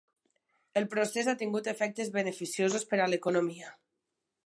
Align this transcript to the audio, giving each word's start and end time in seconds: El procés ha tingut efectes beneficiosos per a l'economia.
El 0.81 0.87
procés 0.93 1.29
ha 1.31 1.35
tingut 1.43 1.71
efectes 1.73 2.11
beneficiosos 2.17 2.89
per 2.95 3.01
a 3.05 3.11
l'economia. 3.15 3.75